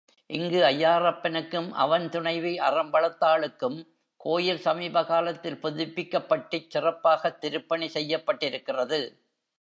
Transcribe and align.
இங்கு 0.29 0.63
ஐயாறப்பனுக்கும் 0.63 1.71
அவன் 1.75 2.09
துணைவி 2.09 2.57
அறம்வளர்த்தாளுக்கும் 2.59 3.77
கோயில் 4.21 4.59
சமீப 4.59 5.05
காலத்தில் 5.05 5.61
புதுப்பிக்கப்பட்டுச் 5.63 6.69
சிறப்பாகத் 6.69 7.41
திருப்பணி 7.41 7.89
செய்யப்பட்டிருக்கிறது. 7.93 9.01